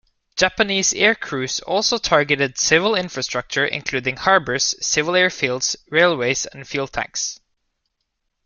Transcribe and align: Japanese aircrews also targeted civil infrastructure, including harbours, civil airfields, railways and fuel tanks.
Japanese 0.35 0.93
aircrews 0.95 1.61
also 1.67 1.99
targeted 1.99 2.57
civil 2.57 2.95
infrastructure, 2.95 3.63
including 3.67 4.17
harbours, 4.17 4.73
civil 4.83 5.13
airfields, 5.13 5.75
railways 5.91 6.47
and 6.47 6.67
fuel 6.67 6.87
tanks. 6.87 7.39